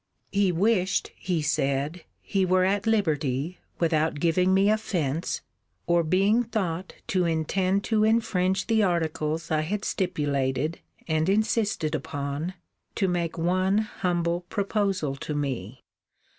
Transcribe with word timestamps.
He 0.31 0.51
wished, 0.51 1.11
he 1.15 1.43
said, 1.43 2.05
he 2.21 2.43
were 2.43 2.65
at 2.65 2.87
liberty, 2.87 3.59
without 3.77 4.19
giving 4.19 4.51
me 4.51 4.67
offence, 4.71 5.41
or 5.85 6.01
being 6.03 6.41
thought 6.41 6.95
to 7.09 7.25
intend 7.25 7.83
to 7.83 8.03
infringe 8.03 8.65
the 8.65 8.81
articles 8.81 9.51
I 9.51 9.61
had 9.61 9.85
stipulated 9.85 10.79
and 11.07 11.29
insisted 11.29 11.93
upon, 11.93 12.55
to 12.95 13.07
make 13.07 13.37
one 13.37 13.77
humble 13.77 14.41
proposal 14.49 15.15
to 15.17 15.35
me. 15.35 15.83